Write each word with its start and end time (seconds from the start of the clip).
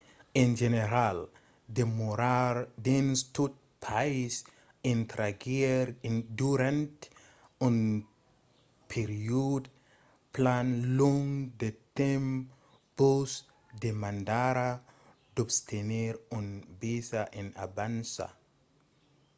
en 0.41 0.51
general 0.61 1.17
demorar 1.79 2.55
dins 2.85 3.17
tot 3.37 3.53
país 3.85 4.33
estrangièr 4.93 5.85
durant 6.41 6.95
un 7.67 7.77
periòde 8.93 9.69
plan 10.35 10.67
long 10.99 11.23
de 11.61 11.69
temps 11.99 12.37
vos 12.97 13.31
demandarà 13.85 14.69
d’obtenir 15.35 16.11
un 16.37 16.45
visa 16.81 17.21
en 17.39 17.47
avança 17.67 18.27